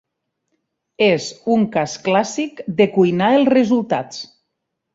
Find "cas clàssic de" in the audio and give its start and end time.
1.75-2.89